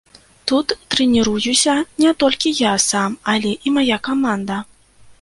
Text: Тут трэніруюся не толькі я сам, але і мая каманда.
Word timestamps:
Тут 0.51 0.67
трэніруюся 0.95 1.75
не 2.05 2.15
толькі 2.25 2.55
я 2.63 2.73
сам, 2.89 3.09
але 3.37 3.55
і 3.65 3.79
мая 3.81 3.97
каманда. 4.09 4.57